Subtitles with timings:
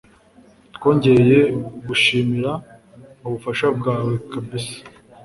[0.75, 1.37] Twongeye
[1.87, 2.51] gushimira
[3.25, 4.77] ubufasha bwawe kabisa.